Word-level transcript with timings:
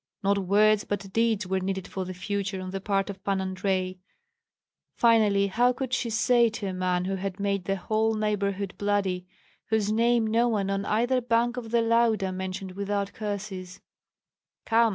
Not 0.23 0.39
words, 0.39 0.83
but 0.83 1.13
deeds 1.13 1.45
were 1.45 1.59
needed 1.59 1.87
for 1.87 2.05
the 2.05 2.13
future 2.15 2.59
on 2.59 2.71
the 2.71 2.81
part 2.81 3.11
of 3.11 3.23
Pan 3.23 3.39
Andrei. 3.39 3.99
Finally, 4.95 5.45
how 5.45 5.73
could 5.73 5.93
she 5.93 6.09
say 6.09 6.49
to 6.49 6.65
a 6.65 6.73
man 6.73 7.05
who 7.05 7.17
had 7.17 7.39
made 7.39 7.65
the 7.65 7.75
whole 7.75 8.15
neighborhood 8.15 8.73
bloody, 8.79 9.27
whose 9.67 9.91
name 9.91 10.25
no 10.25 10.47
one 10.47 10.71
on 10.71 10.85
either 10.85 11.21
bank 11.21 11.55
of 11.55 11.69
the 11.69 11.83
Lauda 11.83 12.31
mentioned 12.31 12.71
without 12.71 13.13
curses, 13.13 13.79
"Come! 14.65 14.89